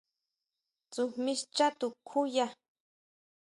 [0.91, 2.45] ¿Tsujmí schá tukjuya?